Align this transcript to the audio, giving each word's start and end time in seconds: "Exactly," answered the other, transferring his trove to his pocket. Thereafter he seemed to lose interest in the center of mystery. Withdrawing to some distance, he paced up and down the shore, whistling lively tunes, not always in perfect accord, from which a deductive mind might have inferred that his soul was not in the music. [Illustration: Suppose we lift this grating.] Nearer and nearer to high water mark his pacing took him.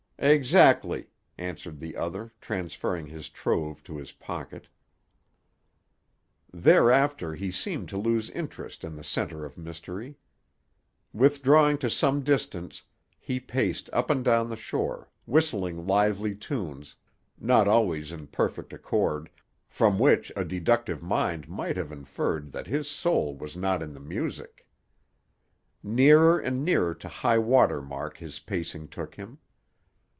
"Exactly," 0.23 1.07
answered 1.39 1.79
the 1.79 1.97
other, 1.97 2.31
transferring 2.39 3.07
his 3.07 3.27
trove 3.27 3.81
to 3.81 3.97
his 3.97 4.11
pocket. 4.11 4.67
Thereafter 6.53 7.33
he 7.33 7.49
seemed 7.49 7.89
to 7.89 7.97
lose 7.97 8.29
interest 8.29 8.83
in 8.83 8.93
the 8.95 9.03
center 9.03 9.45
of 9.45 9.57
mystery. 9.57 10.19
Withdrawing 11.11 11.79
to 11.79 11.89
some 11.89 12.21
distance, 12.21 12.83
he 13.17 13.39
paced 13.39 13.89
up 13.91 14.11
and 14.11 14.23
down 14.23 14.47
the 14.49 14.55
shore, 14.55 15.09
whistling 15.25 15.87
lively 15.87 16.35
tunes, 16.35 16.95
not 17.39 17.67
always 17.67 18.11
in 18.11 18.27
perfect 18.27 18.73
accord, 18.73 19.27
from 19.67 19.97
which 19.97 20.31
a 20.35 20.45
deductive 20.45 21.01
mind 21.01 21.49
might 21.49 21.77
have 21.77 21.91
inferred 21.91 22.51
that 22.51 22.67
his 22.67 22.87
soul 22.87 23.35
was 23.35 23.57
not 23.57 23.81
in 23.81 23.91
the 23.91 23.99
music. 23.99 24.67
[Illustration: 25.81 25.81
Suppose 25.81 25.81
we 25.81 25.89
lift 25.89 25.95
this 25.95 25.95
grating.] 25.95 25.95
Nearer 26.23 26.39
and 26.39 26.63
nearer 26.63 26.93
to 26.93 27.09
high 27.09 27.39
water 27.39 27.81
mark 27.81 28.17
his 28.17 28.37
pacing 28.37 28.87
took 28.89 29.15
him. 29.15 29.39